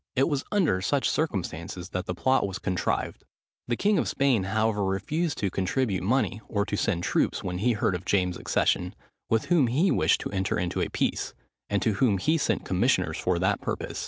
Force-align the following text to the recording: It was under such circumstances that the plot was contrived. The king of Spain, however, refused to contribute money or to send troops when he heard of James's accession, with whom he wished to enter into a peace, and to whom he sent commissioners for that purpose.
It 0.15 0.27
was 0.27 0.43
under 0.51 0.81
such 0.81 1.07
circumstances 1.07 1.89
that 1.89 2.07
the 2.07 2.15
plot 2.15 2.47
was 2.47 2.57
contrived. 2.57 3.23
The 3.67 3.75
king 3.75 3.99
of 3.99 4.07
Spain, 4.07 4.45
however, 4.45 4.83
refused 4.83 5.37
to 5.37 5.51
contribute 5.51 6.01
money 6.01 6.41
or 6.47 6.65
to 6.65 6.75
send 6.75 7.03
troops 7.03 7.43
when 7.43 7.59
he 7.59 7.73
heard 7.73 7.93
of 7.93 8.03
James's 8.03 8.39
accession, 8.41 8.95
with 9.29 9.45
whom 9.45 9.67
he 9.67 9.91
wished 9.91 10.19
to 10.21 10.31
enter 10.31 10.57
into 10.57 10.81
a 10.81 10.89
peace, 10.89 11.35
and 11.69 11.83
to 11.83 11.93
whom 11.93 12.17
he 12.17 12.39
sent 12.39 12.65
commissioners 12.65 13.19
for 13.19 13.37
that 13.37 13.61
purpose. 13.61 13.99